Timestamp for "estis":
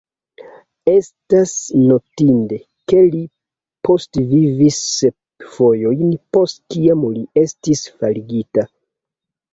7.47-7.85